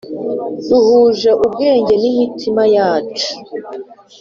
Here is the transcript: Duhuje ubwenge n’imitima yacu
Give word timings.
Duhuje 0.67 1.29
ubwenge 1.45 1.93
n’imitima 2.01 2.63
yacu 2.75 3.29